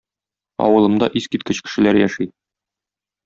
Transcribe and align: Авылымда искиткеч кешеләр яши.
Авылымда 0.67 1.09
искиткеч 1.21 1.61
кешеләр 1.67 2.01
яши. 2.05 2.27